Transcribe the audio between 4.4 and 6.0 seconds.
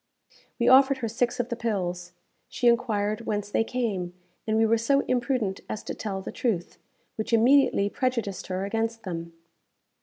and we were so imprudent as to